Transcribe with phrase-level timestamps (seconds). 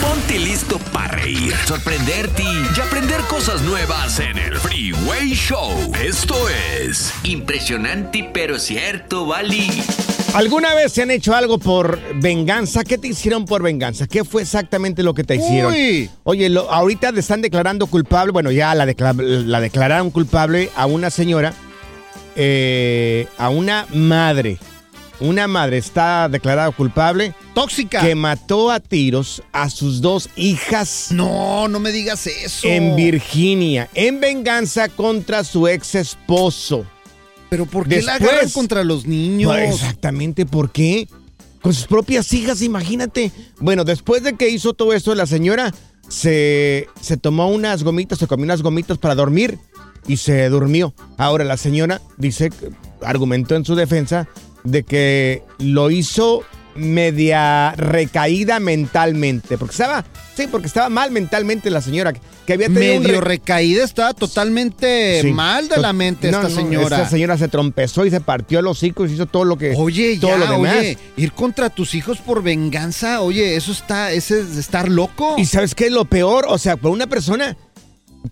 [0.00, 5.70] Ponte listo para reír, sorprenderte y aprender cosas nuevas en el Freeway Show.
[6.00, 9.82] Esto es impresionante pero cierto, Bali.
[10.34, 12.84] ¿Alguna vez se han hecho algo por venganza?
[12.84, 14.06] ¿Qué te hicieron por venganza?
[14.06, 15.72] ¿Qué fue exactamente lo que te hicieron?
[15.72, 16.08] Uy.
[16.24, 20.86] Oye, lo- ahorita le están declarando culpable, bueno, ya la, decla- la declararon culpable a
[20.86, 21.54] una señora,
[22.36, 24.58] eh, a una madre.
[25.20, 28.00] Una madre está declarada culpable Tóxica.
[28.00, 32.68] que mató a tiros a sus dos hijas No, no me digas eso.
[32.68, 36.86] en Virginia, en venganza contra su ex esposo.
[37.50, 39.50] Pero ¿por qué la Después- agarran contra los niños?
[39.52, 41.08] Pues, exactamente, ¿por qué?
[41.62, 43.32] Con sus propias hijas, imagínate.
[43.58, 45.74] Bueno, después de que hizo todo esto, la señora
[46.08, 49.58] se, se tomó unas gomitas, se comió unas gomitas para dormir
[50.06, 50.94] y se durmió.
[51.16, 52.50] Ahora la señora dice,
[53.02, 54.28] argumentó en su defensa
[54.70, 56.42] de que lo hizo
[56.74, 60.04] media recaída mentalmente, porque estaba,
[60.36, 62.12] sí, porque estaba mal mentalmente la señora,
[62.46, 65.32] que había tenido Medio re- recaída, está totalmente Sí.
[65.32, 66.96] mal de la mente No, esta no, señora.
[66.98, 69.74] Esta señora se trompezó y se partió los hocico y hizo todo lo que.
[69.76, 70.76] Oye, todo ya, lo demás.
[70.78, 75.34] oye, ir contra tus hijos por venganza, oye, eso está, ese es estar loco.
[75.36, 76.46] ¿Y sabes qué es lo peor?
[76.48, 77.56] O sea, por una persona,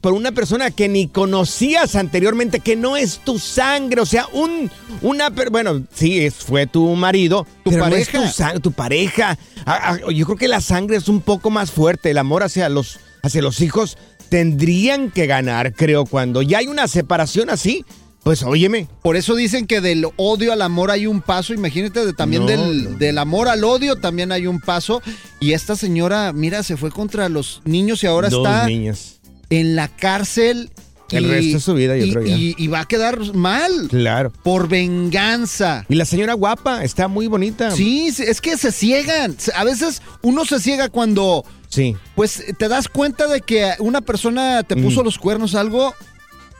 [0.00, 4.70] por una persona que ni conocías anteriormente, que no es tu sangre, o sea, un,
[5.02, 8.24] una, bueno, sí, es, fue tu marido, Tu pero no pareja.
[8.24, 9.38] es tu, tu pareja.
[9.64, 12.69] Ah, ah, yo creo que la sangre es un poco más fuerte, el amor hacia
[12.69, 13.97] los, hacia los hijos
[14.28, 17.84] tendrían que ganar, creo, cuando ya hay una separación así,
[18.24, 18.88] pues óyeme.
[19.03, 21.54] Por eso dicen que del odio al amor hay un paso.
[21.54, 22.98] Imagínate, de- también No, del, no.
[22.98, 25.00] del amor al odio también hay un paso.
[25.38, 29.20] Y esta señora, mira, se fue contra los niños y ahora Dos está niñas.
[29.50, 30.70] En la cárcel.
[31.10, 32.36] El resto de su vida, yo y- creo ya.
[32.36, 33.86] y- y va a quedar mal.
[33.88, 34.32] Claro.
[34.42, 35.84] Por venganza.
[35.88, 37.70] Y la señora guapa, está muy bonita.
[37.70, 39.36] Sí, es que se ciegan.
[39.54, 41.96] A veces uno se ciega cuando, Sí.
[42.16, 45.04] pues, te das cuenta de que una persona te puso Mm.
[45.04, 45.94] los cuernos algo.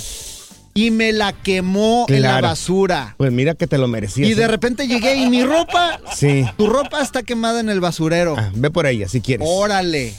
[0.76, 3.14] Y me la quemó en la basura.
[3.18, 4.28] Pues mira que te lo merecías.
[4.28, 4.48] Y de ¿eh?
[4.48, 6.44] repente llegué y mi ropa, Sí.
[6.56, 8.36] tu ropa está quemada en el basurero.
[8.38, 9.46] Ah, ve por ella si quieres.
[9.50, 10.14] Órale.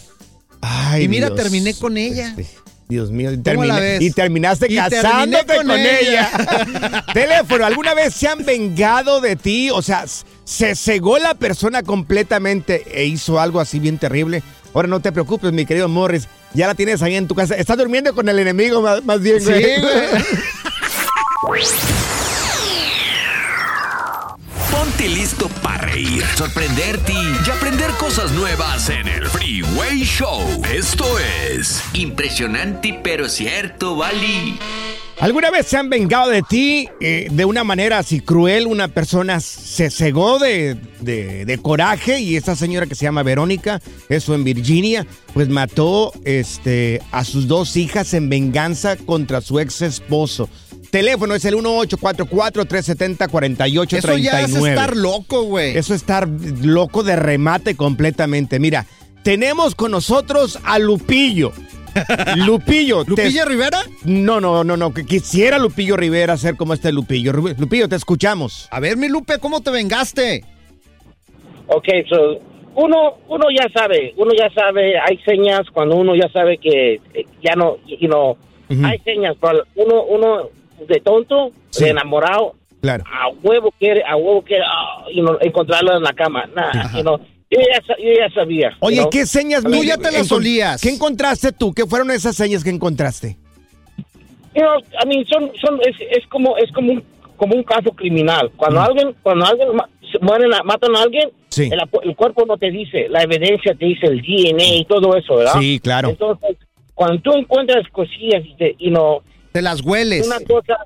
[0.62, 1.40] Ay, Y mira, Dios.
[1.40, 2.34] terminé con ella.
[2.38, 2.48] Este,
[2.90, 6.30] Dios mío, y, ¿Cómo terminé- y terminaste Y casándote con con, ella.
[6.32, 7.06] ella.
[7.14, 9.70] Teléfono, ¿alguna vez se han vengado de ti?
[9.72, 10.06] O sea,
[10.46, 14.42] se cegó la persona completamente e hizo algo así bien terrible.
[14.74, 16.28] Ahora no te preocupes, mi querido Morris.
[16.54, 17.56] Ya la tienes ahí en tu casa.
[17.56, 19.62] Estás durmiendo con el enemigo más, más bien, Sí, güey.
[24.72, 30.42] Ponte listo para reír, sorprenderte y aprender cosas nuevas en el Freeway Show.
[30.72, 34.60] Esto es impresionante pero cierto, Bali.
[35.20, 38.68] ¿Alguna vez se han vengado de ti eh, de una manera así cruel?
[38.68, 43.82] Una persona se cegó de, de- de coraje y esta señora que se llama Verónica,
[44.10, 49.82] eso en Virginia, pues mató este, a sus dos hijas en venganza contra su ex
[49.82, 50.50] esposo.
[50.92, 53.98] Teléfono es el 1844-370-4839.
[53.98, 55.76] Eso ya es estar loco, güey.
[55.78, 58.60] Eso es estar loco de remate completamente.
[58.60, 58.86] Mira,
[59.24, 61.52] tenemos con nosotros a Lupillo.
[62.36, 63.04] Lupillo.
[63.04, 63.80] te- ¿Lupilla Rivera?
[64.06, 64.94] no, no, no, no.
[64.94, 67.34] Que quisiera Lupillo Rivera ser como este Lupillo.
[67.34, 68.68] Lupillo, te escuchamos.
[68.72, 70.44] A ver, mi Lupe, ¿cómo te vengaste?
[71.68, 72.40] Ok, so,
[72.76, 77.26] uno, uno ya sabe, uno ya sabe, hay señas cuando uno ya sabe que eh,
[77.44, 78.38] ya no, you know,
[78.86, 80.50] hay señas, pero uno, uno
[80.88, 81.86] de tonto, Sí.
[81.86, 83.04] de enamorado, Claro.
[83.12, 86.46] a huevo quiere, a huevo quiere, ah, you know, encontrarlo en la cama.
[86.56, 88.78] Nah, you know, yo, ya, yo ya sabía.
[88.80, 89.06] Oye.
[89.12, 89.64] ¿qué señas?
[89.64, 90.82] Tú ya te las olías.
[90.82, 91.74] ¿Qué encontraste tú?
[91.74, 93.38] ¿Qué fueron esas señas que encontraste?
[94.56, 97.04] You know, I mean, son, son, es, es como, es como un,
[97.36, 98.52] como un caso criminal.
[98.56, 99.70] Cuando alguien, cuando alguien
[100.22, 101.70] mueren, a- matan a alguien, Sí.
[102.04, 105.60] el, cuerpo no te dice, la evidencia te dice el DNA y todo eso, ¿verdad?
[105.60, 106.10] Sí, claro.
[106.10, 106.58] Entonces,
[106.94, 109.22] cuando tú encuentras cosillas, y te- you know,
[109.52, 110.26] Te las hueles.
[110.28, 110.78] una cosa,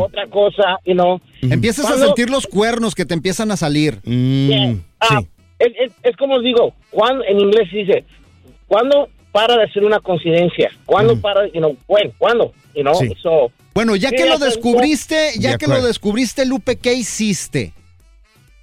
[0.00, 3.98] otra cosa, you know, Empiezas a sentir los cuernos que te empiezan a salir.
[4.04, 5.28] Mm, yeah, ah, sí.
[5.60, 8.04] Es, es, es como digo, cuando, en inglés se dice,
[8.66, 10.70] ¿cuándo para de ser una coincidencia?
[10.84, 12.52] ¿Cuándo para, you know, when, cuándo?
[12.74, 13.08] You know, Sí.
[13.22, 17.72] so, Bueno, ya Sí, que lo descubriste, ya De que lo descubriste, Lupe, ¿qué hiciste?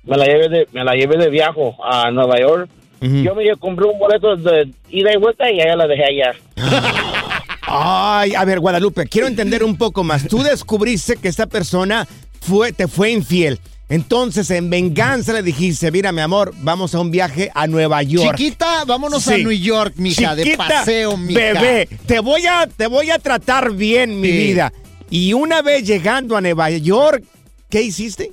[0.03, 2.69] me la llevé de, me la llevé de viaje a Nueva York.
[3.01, 6.35] Yo me compré un boleto de ida y vuelta y allá la dejé allá.
[7.61, 10.27] Ay, a ver, Guadalupe, quiero entender un poco más.
[10.27, 12.07] Tú descubriste que esta persona
[12.39, 13.59] fue, te fue infiel.
[13.89, 18.35] Entonces, en venganza le dijiste, mira, mi amor, vamos a un viaje a Nueva York.
[18.35, 19.37] Chiquita, vámonos a.
[19.37, 21.39] New York, mija, de paseo, mija.
[21.39, 24.37] Bebé, te voy a, te voy a tratar bien, mi Sí.
[24.37, 24.73] vida.
[25.09, 27.23] Y una vez llegando a Nueva York,
[27.69, 28.31] ¿qué hiciste?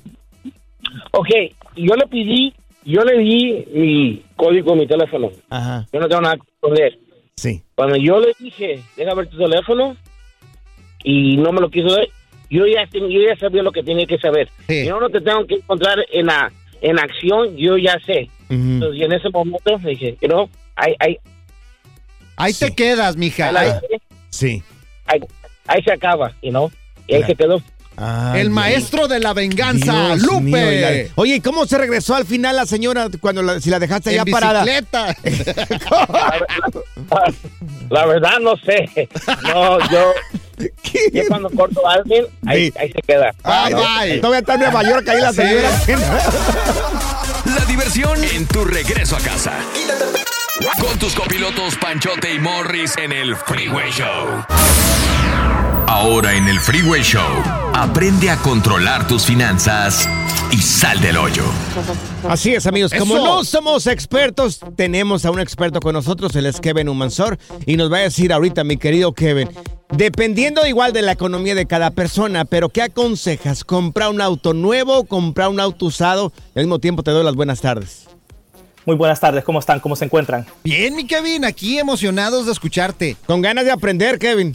[1.12, 1.28] Ok,
[1.76, 2.52] yo le pedí,
[2.84, 5.30] yo le di mi código, mi teléfono.
[5.50, 6.98] Ajá, Yo no tengo nada que esconder.
[7.36, 7.62] sí.
[7.76, 9.96] Cuando yo le dije, deja ver tu teléfono,
[11.04, 12.06] y no me lo quiso dar,
[12.50, 14.48] yo ya, yo ya sabía lo que tenía que saber.
[14.68, 14.84] Sí.
[14.86, 18.28] Yo no te tengo que encontrar en, la, en acción, yo ya sé.
[18.50, 21.18] Entonces, y en ese momento dije, you know, ahí, ahí,
[22.36, 22.66] Ahí Sí.
[22.66, 23.48] te quedas, mija.
[23.48, 23.98] ahí, Ahí-
[24.30, 24.62] Sí.
[25.06, 25.20] ahí-
[25.68, 26.70] ahí se acaba, you know,
[27.06, 27.26] y ahí Claro.
[27.26, 27.62] se quedó.
[27.96, 30.40] Ay, el maestro de la venganza, Dios Lupe.
[30.40, 33.78] mío, la- Oye, ¿y cómo se regresó al final la señora cuando la, si la
[33.78, 34.64] dejaste allá parada?
[34.64, 35.16] bicicleta.
[37.10, 37.32] La,
[37.90, 39.08] la verdad no sé.
[39.42, 40.12] No, yo,
[41.12, 42.74] yo cuando corto a alguien, ahí, Sí.
[42.78, 43.32] ahí se queda.
[43.44, 44.18] Bye, bye.
[44.18, 45.36] Todavía está en Nueva York ahí la Sí.
[45.42, 45.70] señora.
[47.56, 49.52] La diversión en tu regreso a casa.
[50.80, 54.44] Con tus copilotos Panchote y Morris en el Freeway Show.
[55.86, 57.22] Ahora en el Freeway Show,
[57.74, 60.08] aprende a controlar tus finanzas
[60.50, 61.44] y sal del hoyo.
[62.28, 62.92] Así es, amigos.
[62.98, 63.24] Como Eso.
[63.24, 67.92] no somos expertos, tenemos a un experto con nosotros, él es Kevin Humansor, y nos
[67.92, 69.50] va a decir ahorita, mi querido Kevin,
[69.90, 73.62] dependiendo igual de la economía de cada persona, pero ¿qué aconsejas?
[73.62, 76.32] ¿Comprar un auto nuevo, comprar un auto usado?
[76.54, 78.08] Y al mismo tiempo te doy las buenas tardes.
[78.86, 79.80] Muy buenas tardes, ¿cómo están?
[79.80, 80.46] ¿Cómo se encuentran?
[80.62, 83.16] Bien, mi Kevin, aquí emocionados de escucharte.
[83.26, 84.54] Con ganas de aprender, Kevin.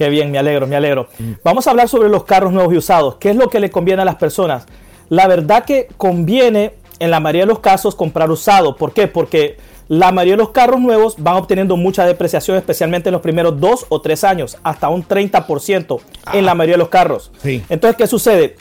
[0.00, 1.08] Qué bien, me alegro, me alegro.
[1.44, 3.16] Vamos a hablar sobre los carros nuevos y usados.
[3.16, 4.64] ¿Qué es lo que le conviene a las personas?
[5.10, 8.76] La verdad que conviene, en la mayoría de los casos, comprar usado.
[8.76, 9.08] ¿Por qué?
[9.08, 13.60] Porque La mayoría de los carros nuevos van obteniendo mucha depreciación, especialmente en los primeros
[13.60, 16.00] dos o tres años, hasta un 30%
[16.32, 17.32] en la mayoría de los carros.
[17.42, 17.64] Sí.
[17.68, 18.56] Entonces, ¿qué sucede?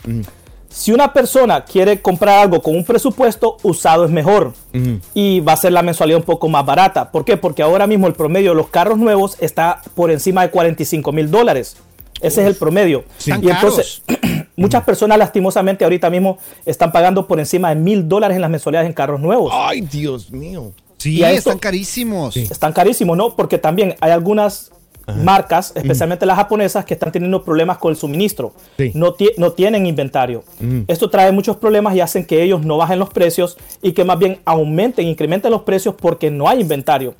[0.69, 4.53] Si una persona quiere comprar algo con un presupuesto, usado es mejor
[5.15, 7.11] y va a ser la mensualidad un poco más barata.
[7.11, 7.37] ¿Por qué?
[7.37, 11.31] Porque ahora mismo el promedio de los carros nuevos está por encima de 45 mil
[11.31, 11.77] dólares.
[12.21, 13.03] Ese es el promedio.
[13.25, 14.03] Y entonces,
[14.57, 18.87] muchas personas lastimosamente ahorita mismo están pagando por encima de mil dólares en las mensualidades
[18.87, 19.51] en carros nuevos.
[19.55, 20.71] Ay, Dios mío.
[20.97, 22.35] Sí, esto- están carísimos.
[22.37, 23.35] Están carísimos, ¿no?
[23.35, 24.71] Porque también hay algunas
[25.17, 28.53] marcas, especialmente las japonesas, que están teniendo problemas con el suministro.
[28.77, 28.91] Sí.
[28.93, 30.43] No, ti- no tienen inventario.
[30.87, 34.17] Esto trae muchos problemas y hacen que ellos no bajen los precios y que más
[34.19, 37.15] bien aumenten, incrementen los precios porque no hay inventario.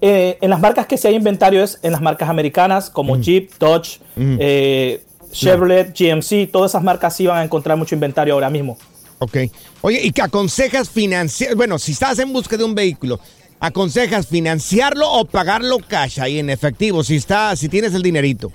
[0.00, 3.50] Eh, en las marcas que sí hay inventario es en las marcas americanas como Jeep,
[3.58, 8.76] Dodge, eh, Chevrolet, GMC, todas esas marcas sí van a encontrar mucho inventario ahora mismo.
[9.18, 9.36] Ok.
[9.80, 11.54] Oye, ¿y qué aconsejas financiar?
[11.54, 13.18] Bueno, si estás en busca de un vehículo,
[13.64, 17.02] ¿aconsejas financiarlo o pagarlo cash ahí en efectivo?
[17.02, 18.52] Si está, si tienes el dinerito.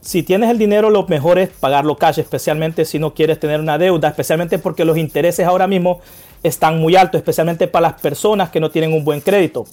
[0.00, 3.78] Si tienes el dinero, lo mejor es pagarlo cash, especialmente si no quieres tener una
[3.78, 6.00] deuda, especialmente porque los intereses ahora mismo
[6.44, 9.66] están muy altos, especialmente para las personas que no tienen un buen crédito.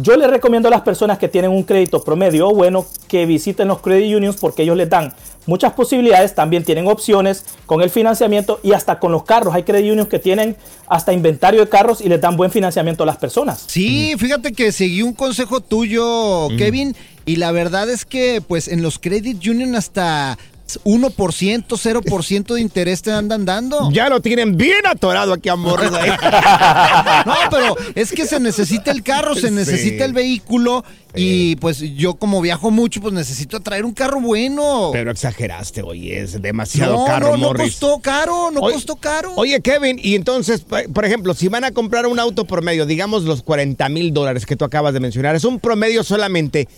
[0.00, 3.68] Yo les recomiendo a las personas que tienen un crédito promedio o bueno que visiten
[3.68, 5.14] los credit unions porque ellos les dan
[5.46, 9.54] muchas posibilidades, también tienen opciones con el financiamiento y hasta con los carros.
[9.54, 10.56] Hay credit unions que tienen
[10.88, 13.64] hasta inventario de carros y les dan buen financiamiento a las personas.
[13.66, 18.82] Sí, fíjate que seguí un consejo tuyo, Kevin, y la verdad es que pues en
[18.82, 20.36] los Credit Union hasta
[20.84, 23.90] 1%, 0% de interés te andan dando.
[23.90, 26.10] Ya lo tienen bien atorado aquí a ahí.
[27.26, 29.54] No, pero es que se necesita el carro, se Sí.
[29.54, 30.84] necesita el vehículo
[31.14, 34.90] y pues yo como viajo mucho pues necesito traer un carro bueno.
[34.92, 37.72] Pero exageraste, oye, es demasiado no, caro, no, no Morris.
[37.72, 39.32] costó caro, no Oye- costó caro.
[39.36, 43.42] Oye, Kevin, y entonces, por ejemplo, si van a comprar un auto promedio, digamos los
[43.42, 46.68] 40 mil dólares que tú acabas de mencionar, es un promedio solamente.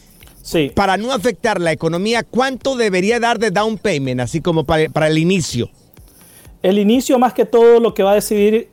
[0.43, 0.71] Sí.
[0.75, 5.07] Para no afectar la economía, ¿cuánto debería dar de down payment, así como para, para
[5.09, 5.71] el inicio?
[6.63, 8.69] El inicio más que todo lo que va a decidir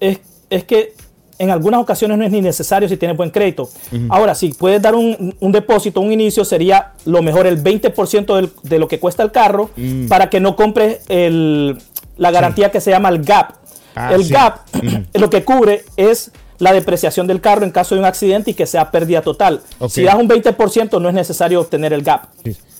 [0.00, 0.94] es, es que
[1.38, 3.68] en algunas ocasiones no es ni necesario si tienes buen crédito.
[4.10, 8.50] Ahora, si puedes dar un, un depósito, un inicio, sería lo mejor el 20% del-
[8.62, 10.06] de lo que cuesta el carro Mm.
[10.08, 11.78] para que no compres el-
[12.16, 13.54] la garantía que se llama el GAP.
[13.94, 14.32] Ah, el sí.
[14.32, 14.60] GAP
[15.14, 18.66] lo que cubre es la depreciación del carro en caso de un accidente y que
[18.66, 19.60] sea pérdida total.
[19.88, 22.24] Si das un 20% no es necesario obtener el GAP.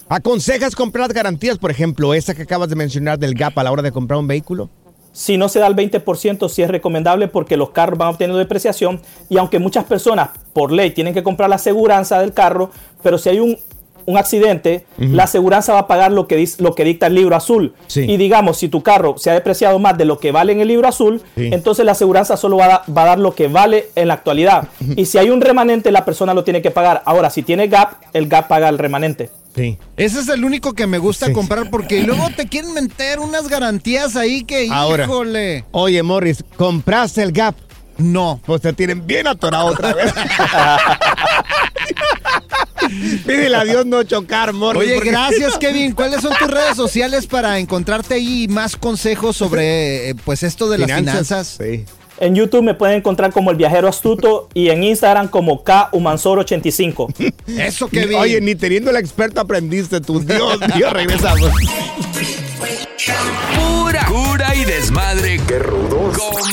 [0.08, 3.82] ¿Aconsejas comprar garantías, por ejemplo, esa que acabas de mencionar del GAP a la hora
[3.82, 4.68] de comprar un vehículo?
[5.12, 9.00] Si no se da el 20%, sí es recomendable porque los carros van obteniendo depreciación
[9.28, 12.70] y aunque muchas personas por ley tienen que comprar la aseguranza del carro,
[13.02, 13.58] pero si hay un,
[14.06, 17.36] un accidente, la aseguranza va a pagar lo que, dice, lo que dicta el libro
[17.36, 17.74] azul.
[17.86, 18.00] Sí.
[18.02, 20.68] Y digamos, si tu carro se ha depreciado más de lo que vale en el
[20.68, 21.50] libro azul, Sí.
[21.52, 24.14] entonces la aseguranza solo va a, da- va a dar lo que vale en la
[24.14, 24.68] actualidad.
[24.96, 27.02] Y si hay un remanente, la persona lo tiene que pagar.
[27.04, 29.30] Ahora, si tiene GAP, el GAP paga el remanente.
[29.54, 29.78] Sí.
[29.98, 31.32] Ese es el único que me gusta Sí.
[31.34, 35.04] comprar porque luego te quieren meter unas garantías ahí que, Ahora.
[35.04, 35.64] híjole.
[35.72, 37.54] Oye, Morris, ¿compraste el GAP?
[37.98, 38.40] No.
[38.46, 40.12] Pues te tienen bien atorado otra vez.
[43.26, 44.82] Pídele a Dios no chocar, Morris.
[44.82, 45.92] Oye, porque- gracias, Kevin.
[45.92, 50.78] ¿Cuáles son tus redes sociales para encontrarte ahí más consejos sobre eh, pues esto de
[50.78, 51.58] las finanzas?
[51.60, 51.84] Sí.
[52.18, 57.32] En YouTube me pueden encontrar como El Viajero Astuto y en Instagram como KUmansor85.
[57.58, 58.18] Eso, Kevin.
[58.18, 60.20] Oye, ni teniendo el experto aprendiste tú.
[60.20, 61.50] Dios mío, regresamos.
[63.56, 65.40] Pura cura y desmadre.
[65.48, 66.16] Qué rudos.
[66.18, 66.52] Con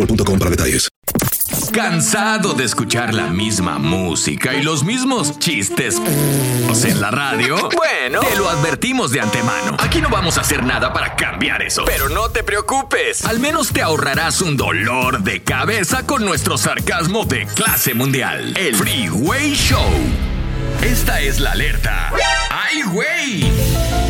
[0.01, 0.87] boostmobile.com para detalles.
[1.73, 6.01] ¿Cansado de escuchar la misma música y los mismos chistes
[6.83, 7.69] en la radio?
[7.81, 9.77] Bueno, te lo advertimos de antemano.
[9.79, 11.83] Aquí no vamos a hacer nada para cambiar eso.
[11.85, 13.23] Pero no te preocupes.
[13.25, 18.57] Al menos te ahorrarás un dolor de cabeza con nuestro sarcasmo de clase mundial.
[18.57, 19.85] El Freeway Show.
[20.81, 22.11] Esta es la alerta.
[22.49, 24.00] ¡Ay, güey!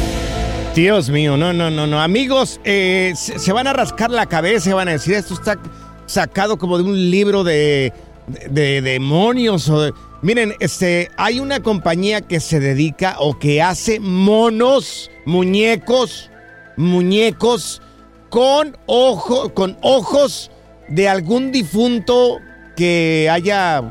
[0.75, 2.01] Dios mío, no, no, no, no.
[2.01, 5.57] Amigos, eh, se, se van a rascar la cabeza y van a decir, esto está
[6.05, 7.91] sacado como de un libro de,
[8.27, 9.67] de- de demonios.
[9.69, 16.29] O de- Miren, este, hay una compañía que se dedica o que hace monos, muñecos,
[16.77, 17.81] muñecos
[18.29, 20.51] con, ojo, con ojos
[20.87, 22.37] de algún difunto
[22.77, 23.81] que haya,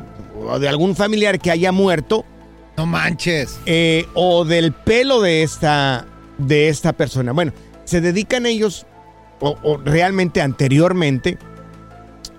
[0.47, 2.25] o de algún familiar que haya muerto.
[2.79, 3.61] No manches.
[3.67, 6.07] Eh, o del pelo de esta,
[6.47, 7.33] de esta persona.
[7.33, 7.53] Bueno,
[7.85, 8.87] se dedican ellos,
[9.41, 11.39] o, realmente anteriormente,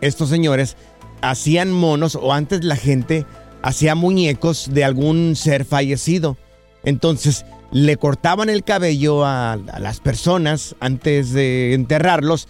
[0.01, 0.77] estos señores
[1.21, 3.25] hacían monos, o antes la gente
[3.61, 6.37] hacía muñecos de algún ser fallecido.
[6.83, 12.47] Entonces, le cortaban el cabello a, a las personas antes de enterrarlos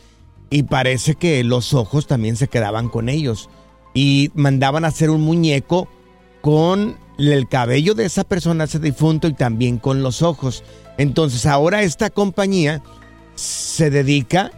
[0.50, 3.50] y parece que los ojos también se quedaban con ellos.
[3.94, 5.90] Y mandaban a hacer un muñeco
[6.42, 6.98] con
[7.30, 10.64] el cabello de esa persona, ese difunto, y también con los ojos.
[10.98, 12.82] Entonces ahora esta compañía
[13.36, 14.52] se dedica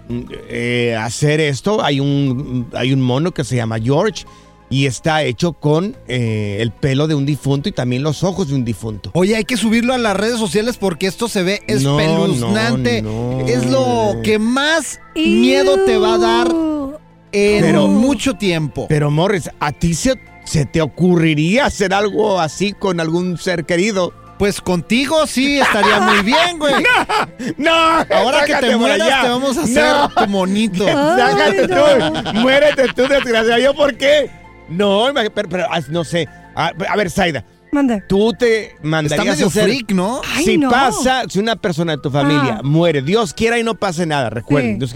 [0.49, 1.83] eh, a hacer esto.
[1.83, 4.25] Hay un, hay un mono que se llama George
[4.69, 8.55] y está hecho con eh, el pelo de un difunto y también los ojos de
[8.55, 9.11] un difunto.
[9.13, 13.01] Oye, hay que subirlo a las redes sociales porque esto se ve No, espeluznante.
[13.03, 13.47] no, no.
[13.47, 16.47] Es lo que más miedo te va a dar
[17.31, 18.87] en Pero- mucho tiempo.
[18.89, 24.13] Pero Morris, ¿a ti se, se te ocurriría hacer algo así con algún ser querido?
[24.39, 26.73] Pues contigo sí estaría muy bien, güey.
[27.57, 27.71] ¡No!
[27.71, 29.21] Ahora que te mueras allá.
[29.21, 30.09] te vamos a hacer No.
[30.09, 30.85] tu monito.
[30.85, 32.33] Sácate tú.
[32.39, 33.59] Muérete tú, desgraciado.
[33.59, 34.29] ¿Yo por qué?
[34.69, 36.27] No, pero, pero, ah, no sé.
[36.55, 37.45] A, a ver, Zaida.
[37.71, 38.01] Mande.
[38.07, 39.63] Tú te mandarías Está medio a hacer...
[39.63, 40.21] freak, ¿no?
[40.35, 40.69] Ay, si no.
[40.69, 42.61] pasa, si una persona de tu familia Ah.
[42.63, 44.77] muere, Dios quiera y no pase nada, recuerden, Sí.
[44.79, 44.93] Dios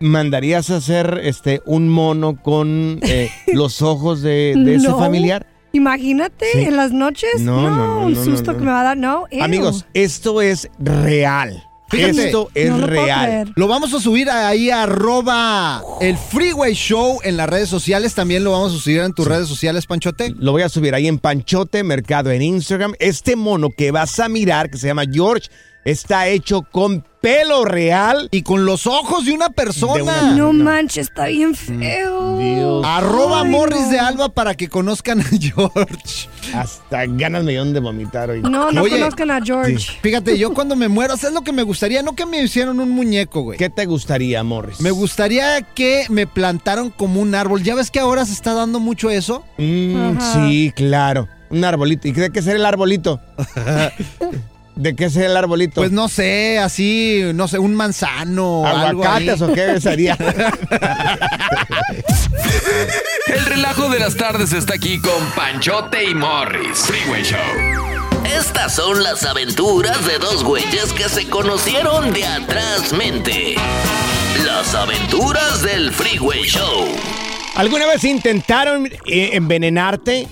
[0.00, 4.98] mandarías a hacer este un mono con eh, los ojos de, de ese No.
[4.98, 5.46] familiar.
[5.72, 6.60] Imagínate Sí.
[6.64, 7.40] en las noches.
[7.40, 8.96] No, No, no, no, un no, susto no, que me va a dar.
[8.96, 9.42] No, ew.
[9.42, 11.64] Amigos, esto es real.
[11.90, 13.24] Fíjate, esto es no lo puedo real.
[13.26, 13.48] creer.
[13.56, 18.14] Lo vamos a subir ahí arroba el Freeway Show en las redes sociales.
[18.14, 20.34] También lo vamos a subir en tus redes sociales, Panchote.
[20.38, 22.94] Lo voy a subir ahí en Panchote Mercado en Instagram.
[22.98, 25.48] Este mono que vas a mirar, que se llama George,
[25.84, 28.28] está hecho con pelo real.
[28.30, 29.94] Y con los ojos de una persona.
[29.94, 30.64] De una- No No.
[30.64, 32.38] manches, está bien feo.
[32.38, 32.84] Dios.
[32.86, 33.88] Arroba Ay, Morris no.
[33.90, 36.28] de Alba para que conozcan a George.
[36.54, 38.42] Hasta ganas me dieron de vomitar hoy.
[38.42, 39.78] No, no Oye, conozcan a George.
[40.02, 42.02] Fíjate, yo cuando me muero, ¿sabes lo que me gustaría?
[42.02, 43.58] No que me hicieran un muñeco, güey.
[43.58, 44.80] ¿Qué te gustaría, Morris?
[44.82, 47.62] Me gustaría que me plantaron como un árbol.
[47.62, 49.44] ¿Ya ves que ahora se está dando mucho eso?
[49.56, 51.26] Mm, sí, claro.
[51.48, 52.06] Un arbolito.
[52.08, 53.18] ¿Y de qué será el arbolito?
[54.76, 55.80] ¿De qué será el arbolito?
[55.80, 58.66] Pues no sé, así, no sé, un manzano.
[58.66, 59.04] algo.
[59.04, 60.16] ¿Aguacates o qué sería?
[63.26, 66.78] El relajo de las tardes está aquí con Panchote y Morris.
[66.78, 67.38] Freeway Show.
[68.24, 73.54] Estas son las aventuras de dos güeyes que se conocieron de atrás mente.
[74.44, 76.88] Las aventuras del Freeway Show.
[77.56, 80.26] ¿Alguna vez intentaron eh, envenenarte?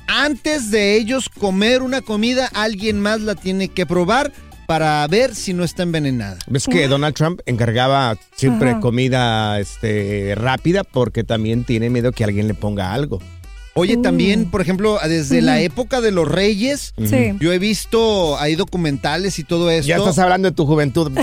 [0.07, 4.31] antes de ellos comer una comida, alguien más la tiene que probar
[4.67, 6.37] para ver si no está envenenada.
[6.47, 8.79] ¿Ves que Donald Trump encargaba siempre Ajá.
[8.81, 13.19] comida este, rápida porque también tiene miedo que alguien le ponga algo?
[13.77, 17.33] Oye, también, por ejemplo, desde la época de los reyes, Sí.
[17.39, 19.87] yo he visto ahí documentales y todo esto.
[19.87, 21.11] Ya estás hablando de tu juventud.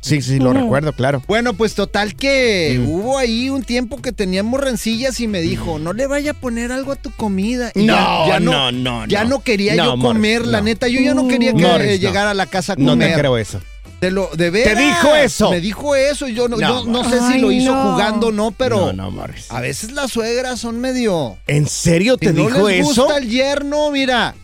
[0.00, 1.22] Sí, sí, lo recuerdo, claro.
[1.28, 2.88] Bueno, pues total que Mm.
[2.88, 6.72] hubo ahí un tiempo que teníamos rencillas y me dijo, no le vaya a poner
[6.72, 7.70] algo a tu comida.
[7.74, 9.30] Y No, ya, ya no, no, Ya no.
[9.30, 10.64] no quería No, yo Morris, comer, la no.
[10.64, 10.88] neta.
[10.88, 12.08] Yo ya no quería que Morris, eh, no.
[12.08, 13.12] llegar a la casa a No comer.
[13.12, 13.60] te creo eso.
[14.00, 14.78] Te lo, de veras.
[14.78, 15.50] dijo eso?
[15.50, 16.28] Me dijo eso.
[16.28, 17.92] y Yo no, No, yo no sé si lo hizo no.
[17.92, 19.50] jugando o no, pero No, Morris.
[19.50, 21.38] a veces las suegras son medio...
[21.46, 23.04] ¿En serio te Si no dijo les eso?
[23.04, 24.34] gusta el yerno, mira.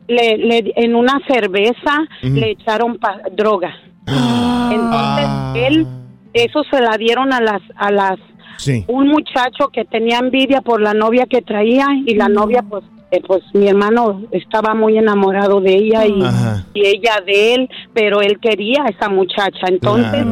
[0.08, 3.74] Le, le- en una cerveza le echaron pa- droga.
[4.06, 5.54] Entonces Ah.
[5.56, 5.86] él,
[6.32, 8.18] eso se la dieron a las, a las,
[8.56, 8.84] Sí.
[8.88, 13.20] un muchacho que tenía envidia por la novia que traía y la novia pues, eh,
[13.26, 16.22] pues mi hermano estaba muy enamorado de ella y,
[16.74, 19.66] y ella de él, pero él quería a esa muchacha.
[19.68, 20.24] Entonces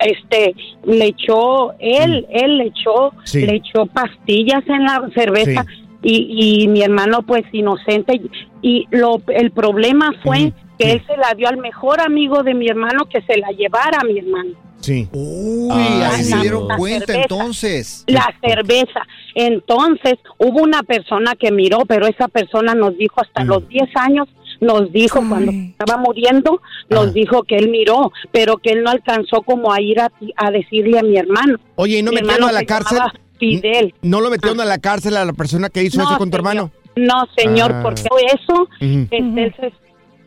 [0.00, 3.20] este le echó él él le echó Mm.
[3.24, 3.46] Sí.
[3.46, 5.64] le echó pastillas en la cerveza
[6.02, 8.20] y, y mi hermano pues inocente
[8.62, 12.68] y lo el problema fue que él se la dio al mejor amigo de mi
[12.68, 15.08] hermano que se la llevara a mi hermano Sí.
[15.12, 17.22] Uy, ahí se dieron La cuenta cerveza.
[17.22, 18.04] entonces.
[18.06, 19.02] la cerveza.
[19.34, 23.48] Entonces, hubo una persona que miró, pero esa persona nos dijo hasta Mm.
[23.48, 24.28] los 10 años,
[24.60, 29.42] nos dijo cuando estaba muriendo, nos dijo que él miró, pero que él no alcanzó
[29.42, 31.58] como a ir a, a decirle a mi hermano.
[31.74, 32.98] Oye, ¿y no Mi hermano a la cárcel?
[32.98, 33.94] llamaba Fidel.
[34.02, 36.36] ¿No lo metieron a la cárcel a la persona que hizo No, eso con tu
[36.36, 36.50] señor.
[36.54, 36.70] hermano?
[36.96, 37.80] No, señor, Ah.
[37.82, 38.02] porque
[38.34, 39.72] eso, este, se-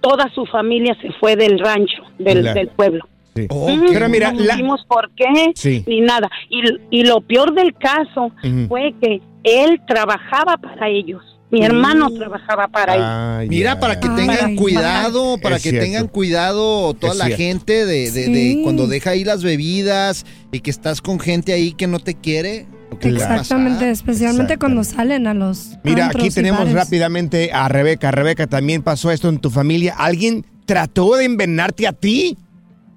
[0.02, 2.60] toda su familia se fue del rancho, del, Claro.
[2.60, 3.06] del pueblo.
[3.36, 3.48] Sí.
[3.50, 5.84] Pero mira, no la- por qué Sí.
[5.88, 6.30] ni nada.
[6.50, 8.32] Y, y lo peor del caso
[8.68, 11.22] fue que él trabajaba para ellos.
[11.50, 13.06] Mi hermano trabajaba para ellos.
[13.10, 15.82] Ay, Mira, para que tengan Ay, cuidado, para que cierto.
[15.82, 17.44] tengan cuidado toda Es la cierto.
[17.44, 21.88] gente de, de- cuando deja ahí las bebidas y que estás con gente ahí que
[21.88, 22.68] no te quiere.
[23.00, 25.78] Exactamente, especialmente cuando salen a los.
[25.84, 26.74] Mira, aquí tenemos bares.
[26.74, 28.12] rápidamente a Rebeca.
[28.12, 29.96] Rebeca, ¿también pasó esto en tu familia?
[29.98, 32.38] ¿Alguien trató de envenenarte a ti?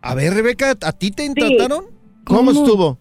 [0.02, 1.86] A ver, Rebeca, ¿a ti te trataron?
[2.24, 2.98] ¿Cómo, estuvo?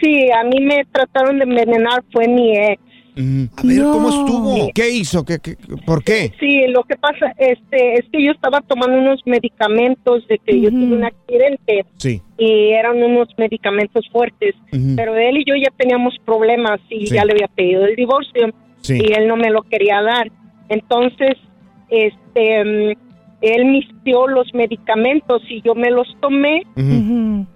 [0.00, 2.80] Sí, a mí me trataron de envenenar, fue mi ex.
[3.18, 4.70] A ver, ¿cómo estuvo?
[4.74, 5.24] ¿Qué hizo?
[5.24, 6.32] ¿Qué, qué- por qué?
[6.38, 10.68] Sí, lo que pasa este, es que yo estaba tomando unos medicamentos de que yo
[10.70, 12.20] tuve un accidente Sí.
[12.36, 14.54] y eran unos medicamentos fuertes,
[14.96, 17.14] pero él y yo ya teníamos problemas y Sí.
[17.14, 18.52] ya le había pedido el divorcio
[18.82, 18.98] Sí.
[19.02, 20.30] y él no me lo quería dar.
[20.68, 21.36] Entonces,
[21.88, 22.96] este,
[23.40, 26.62] él mistió los medicamentos y yo me los tomé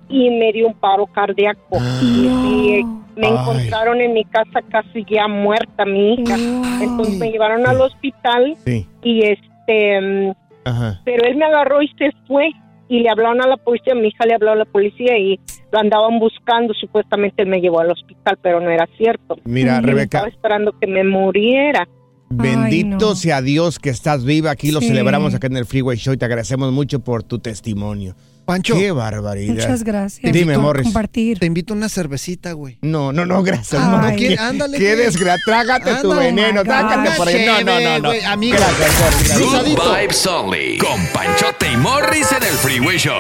[0.09, 1.79] y me dio un paro cardíaco.
[2.03, 2.85] Y, y
[3.17, 3.33] me Ay.
[3.39, 6.37] encontraron en mi casa casi ya muerta mi hija.
[6.83, 8.87] Entonces me llevaron al hospital Sí.
[9.03, 10.33] y este,
[10.65, 11.01] Ajá.
[11.05, 12.51] pero él me agarró y se fue
[12.89, 15.39] y le hablaron a la policía, mi hija le habló a la policía y
[15.71, 19.37] lo andaban buscando, supuestamente él me llevó al hospital, pero no era cierto.
[19.45, 20.03] Mira, Rebeca.
[20.19, 21.87] Estaba esperando que me muriera.
[22.33, 24.53] Bendito sea Dios que estás viva.
[24.53, 24.87] Aquí lo Sí.
[24.89, 28.15] celebramos acá en el Freeway Show y te agradecemos mucho por tu testimonio.
[28.45, 28.75] Pancho.
[28.77, 29.55] Qué barbaridad.
[29.55, 30.85] Muchas gracias Dime, por Morris.
[30.85, 31.39] compartir.
[31.39, 32.79] Te invito a una cervecita, güey.
[32.83, 33.81] No, no, no, gracias.
[33.85, 34.17] Ay.
[34.17, 34.39] ¿Qué?
[34.39, 35.43] Ándale, qué desgracia.
[35.45, 36.63] Trágate tu veneno.
[36.63, 37.45] Trágate por ahí.
[37.47, 38.09] No, no, no, no.
[38.09, 38.57] Güey, amigo.
[38.57, 39.75] Gracias, Morris.
[39.77, 39.99] Good.
[40.01, 40.79] Vibes Only.
[40.79, 43.15] Con Panchote y Morris en el Freeway Show.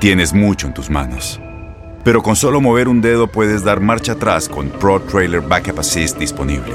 [0.00, 1.40] Tienes mucho en tus manos.
[2.04, 6.18] Pero con solo mover un dedo puedes dar marcha atrás con Pro Trailer Backup Assist
[6.18, 6.74] disponible.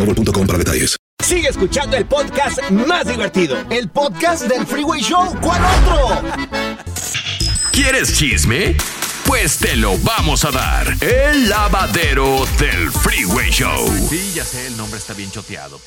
[0.05, 0.97] boostmobile.com para detalles.
[1.23, 3.57] Sigue escuchando el podcast más divertido.
[3.69, 5.35] El podcast del Freeway Show.
[5.39, 6.21] ¿Cuál otro?
[7.71, 8.75] ¿Quieres chisme?
[9.25, 10.87] Pues te lo vamos a dar.
[11.01, 13.87] El lavadero del Freeway Show.
[14.09, 15.79] Sí, ya sé, el nombre está bien choteado.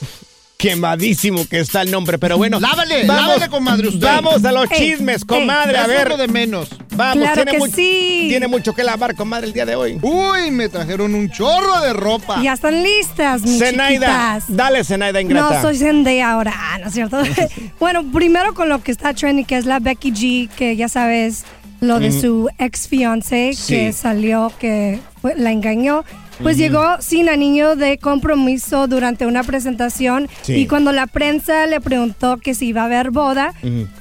[0.68, 2.58] Quemadísimo que está el nombre, pero bueno.
[2.58, 4.00] Lávale, lávale, comadre, usted.
[4.06, 5.72] Vamos a los Ey, chismes, comadre.
[5.72, 6.16] ey, a ver.
[6.16, 6.68] de menos.
[6.96, 8.26] Vamos, Claro tiene, que mucho, sí.
[8.28, 9.98] tiene mucho que lavar, comadre, el día de hoy.
[10.00, 12.40] Uy, me trajeron un chorro de ropa.
[12.42, 14.44] Ya están listas, mis Zenaida, chiquitas.
[14.56, 15.54] dale, Zenaida Ingrata.
[15.56, 17.20] No, soy Zendaya ahora, ah, ¿no es cierto?
[17.80, 21.44] bueno, primero con lo que está trending, que es la Becky G, que ya sabes,
[21.84, 22.20] lo de Ujú.
[22.20, 23.74] su ex fiance Sí.
[23.74, 26.04] que salió, que fue- la engañó.
[26.42, 26.62] Pues Ujú.
[26.64, 30.54] llegó sin anillo de compromiso durante una presentación Sí.
[30.54, 33.54] y cuando la prensa le preguntó que si iba a haber boda,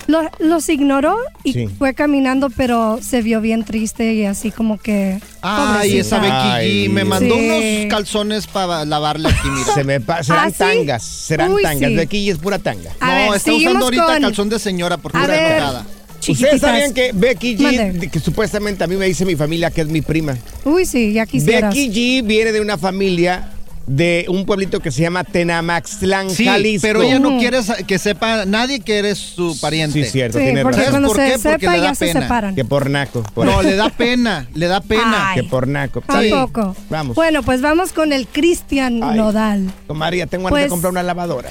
[0.07, 1.67] lo- los ignoró y Sí.
[1.77, 5.19] fue caminando, pero se vio bien triste y así como que...
[5.43, 6.55] Ay, esa pobrecita.
[6.55, 7.41] Becky G me mandó Sí.
[7.85, 9.71] unos calzones para lavarle aquí, mira.
[9.75, 10.57] Se me pa- serán ¿Ah, sí?
[10.57, 11.89] tangas, serán Uy, tangas.
[11.91, 11.95] sí.
[11.95, 12.89] Becky G es pura tanga.
[12.99, 15.85] A no, ver, está usando ahorita con- calzón de señora porque A está
[16.27, 16.57] enojada.
[16.57, 16.61] Ustedes chiquititas.
[16.61, 18.07] sabían que Becky G, Mande.
[18.09, 20.37] que supuestamente a mí me dice mi familia que es mi prima.
[20.65, 21.73] Uy, sí, ya quisieras.
[21.73, 23.52] Becky G viene de una familia
[23.85, 26.87] de un pueblito que se llama Tenamaxtlán, Sí, Jalisco.
[26.87, 30.03] pero ella no quiere que sepa nadie que eres su pariente.
[30.03, 30.91] Sí, cierto, Sí, tiene porque razón.
[30.91, 31.31] cuando por se qué?
[31.33, 32.21] Porque sepa le da ya se pena.
[32.21, 32.55] separan.
[32.55, 33.23] Que por naco.
[33.33, 35.31] por- No, le da pena, le da pena.
[35.31, 35.41] Ay.
[35.41, 35.99] Que por naco.
[35.99, 36.33] Está bien.
[36.35, 36.75] Tampoco.
[36.89, 37.15] Vamos.
[37.15, 38.99] Bueno, pues vamos con el Cristian.
[38.99, 39.71] Nodal.
[39.93, 41.49] María, tengo ganas Pues- de comprar una lavadora.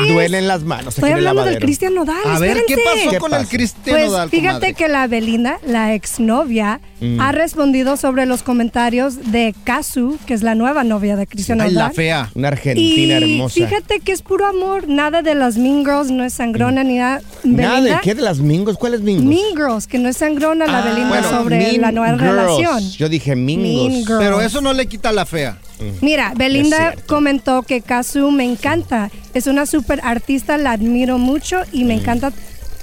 [0.00, 0.94] Oye, Duelen las manos.
[0.94, 1.58] Estoy hablando del.
[1.58, 2.16] Cristian Nodal.
[2.26, 3.46] A ver, ¿qué pasó ¿Qué con el?
[3.46, 4.74] Cristian Pues Nodal, fíjate comadre?
[4.74, 7.20] que la Belinda, la exnovia, Mm.
[7.20, 11.70] ha respondido sobre los comentarios de Kazu, que es la nueva novia de Cristian Ay,
[11.72, 12.30] la fea.
[12.34, 13.54] Una argentina y hermosa.
[13.54, 17.20] fíjate que es puro amor, nada de las Mean Girls, no es sangrona ni nada.
[17.44, 18.14] Nada, ¿de qué?
[18.14, 18.76] ¿De las mingos?
[18.78, 19.24] ¿Cuáles mingos?
[19.24, 22.22] Mean Girls, que no es sangrona la Ah, Belinda bueno, sobre la nueva Girls.
[22.32, 22.90] relación.
[22.92, 23.64] Yo dije mingos.
[23.90, 24.18] Mean Girls.
[24.18, 25.58] Pero eso no le quita la fea.
[26.00, 29.10] Mira, Es Belinda comentó que Kazu me encanta.
[29.34, 32.32] Es una super artista, la admiro mucho y me encanta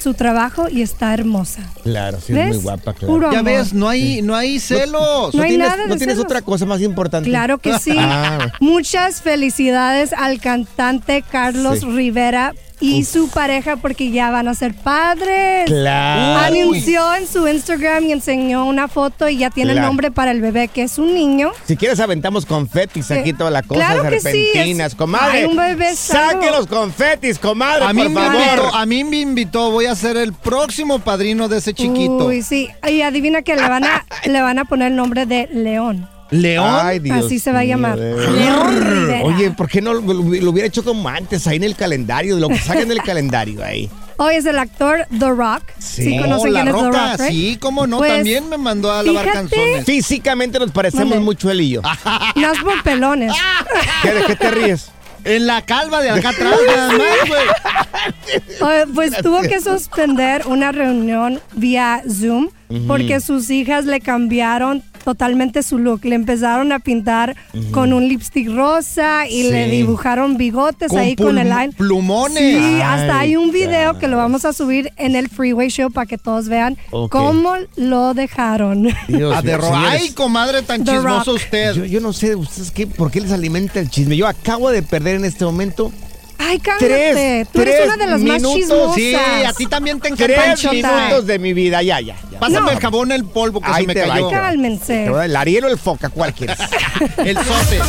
[0.05, 1.61] su trabajo y está hermosa.
[1.81, 3.11] Claro, sí, es muy guapa, claro.
[3.13, 3.51] Puro Ya amor.
[3.53, 5.33] ves, no hay, no hay celos.
[5.33, 6.25] No hay tienes, nada de ¿no tienes celos.
[6.25, 7.27] otra cosa más importante?
[7.27, 7.95] Claro que sí.
[7.97, 11.85] Ah, Muchas felicidades al cantante Carlos Sí.
[11.87, 15.65] Rivera y su pareja porque ya van a ser padres.
[15.65, 16.45] Claro.
[16.45, 20.41] Anunció en su Instagram y enseñó una foto y ya tiene el nombre para el
[20.41, 21.51] bebé, que es un niño.
[21.65, 24.51] Si quieres aventamos confetis aquí toda la cosa, Claro sí,
[24.97, 25.39] comadre.
[25.39, 28.35] Ay, un bebé Saque los confetis, comadre, A mí, por me favor.
[28.35, 32.25] invitó, a mí me invitó, voy a ser el próximo padrino de ese chiquito.
[32.27, 32.69] Uy, sí.
[32.88, 36.14] Y adivina que le van a, le van a poner el nombre de León.
[36.31, 36.67] ¿León?
[36.69, 37.97] Ay, Dios Así se va a llamar.
[37.97, 39.23] León Rivera.
[39.23, 42.49] Oye, ¿por qué no lo, lo hubiera hecho como antes, ahí en el calendario, lo
[42.49, 43.89] que saquen del calendario ahí?
[44.17, 45.63] Hoy es el actor The Rock.
[45.77, 47.29] Sí, Oh, conocen La quién es The Rock, right?
[47.29, 49.85] sí, cómo no, Pues, también me mandó a lavar fíjate- canzones.
[49.85, 51.81] Físicamente nos parecemos mucho él y yo.
[52.63, 53.33] Por pelones.
[54.01, 54.89] ¿Qué, ¿De qué te ríes?
[55.25, 58.85] En la calva de acá atrás, nada más, güey.
[58.93, 62.49] Pues tuvo que suspender una reunión vía Zoom
[62.88, 66.01] porque sus hijas le cambiaron totalmente su look.
[66.03, 67.35] Le empezaron a pintar
[67.71, 69.51] con un lipstick rosa y Sí.
[69.51, 71.71] le dibujaron bigotes Con ahí con el line.
[71.77, 72.37] plumones.
[72.39, 75.91] Sí, hasta Ay, hay un video que lo vamos a subir en el Freeway Show
[75.91, 76.75] para que todos vean
[77.09, 78.89] cómo lo dejaron.
[79.07, 79.73] Dios A The mío, Rock.
[79.73, 80.01] señores.
[80.01, 81.41] Ay, comadre, tan The chismoso Rock.
[81.41, 81.73] usted.
[81.75, 82.87] Yo, yo no sé, ¿ustedes qué?
[82.87, 84.17] ¿Por qué les alimenta el chisme?
[84.17, 85.91] Yo acabo de perder en este momento
[86.38, 86.86] Ay, cállate.
[86.88, 88.54] Tres- Tú eres tres una de las más minutos.
[88.56, 88.95] chismosas.
[88.95, 91.82] Sí, a ti también te encanta tres minutos de mi vida.
[91.82, 92.15] Ya, ya.
[92.32, 92.39] ya.
[92.39, 92.71] Pásame No.
[92.71, 94.26] el jabón, el polvo que Ahí se me te cayó.
[94.28, 94.32] va.
[94.32, 95.06] Cálmense.
[95.06, 96.10] ¿El Ariel o el Foca?
[96.10, 96.58] ¿Cuál quieres?
[97.17, 97.80] El sote.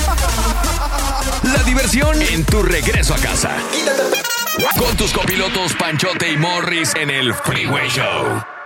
[1.55, 3.51] La diversión en tu regreso a casa.
[4.79, 8.43] Con tus copilotos Panchote y Morris en el Freeway Show.